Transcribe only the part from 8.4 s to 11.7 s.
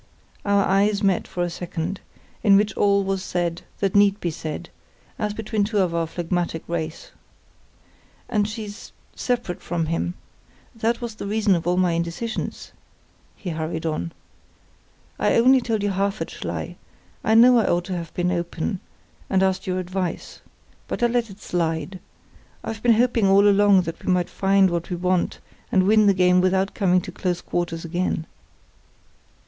she's—separate from him. That was the reason of